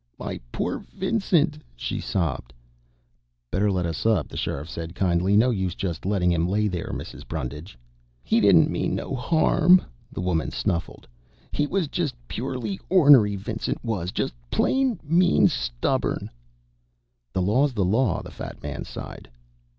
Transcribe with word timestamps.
"My 0.17 0.39
poor 0.51 0.79
Vincent," 0.79 1.59
she 1.75 1.99
sobbed. 1.99 2.53
"Better 3.51 3.69
let 3.71 3.85
us 3.85 4.03
up," 4.03 4.29
the 4.29 4.35
Sheriff 4.35 4.67
said 4.67 4.95
kindly. 4.95 5.37
"No 5.37 5.51
use 5.51 5.75
just 5.75 6.07
lettin' 6.07 6.31
him 6.31 6.47
lay 6.49 6.67
there, 6.67 6.89
Mrs. 6.91 7.27
Brundage." 7.27 7.77
"He 8.23 8.41
didn't 8.41 8.71
mean 8.71 8.95
no 8.95 9.13
harm," 9.13 9.79
the 10.11 10.19
woman 10.21 10.49
snuffled. 10.49 11.07
"He 11.51 11.67
was 11.67 11.87
just 11.87 12.15
purely 12.27 12.79
ornery, 12.89 13.35
Vincent 13.35 13.85
was. 13.85 14.11
Just 14.11 14.33
plain 14.49 14.99
mean 15.03 15.47
stubborn." 15.47 16.31
"The 17.31 17.43
law's 17.43 17.73
the 17.73 17.85
law," 17.85 18.23
the 18.23 18.31
fat 18.31 18.63
man 18.63 18.83
sighed. 18.85 19.29